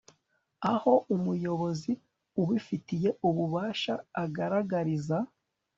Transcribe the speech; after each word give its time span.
aho 0.71 0.93
umuyobozi 1.15 1.91
ubifitiye 2.41 3.09
ububasha 3.27 3.93
agaragariza 4.23 5.17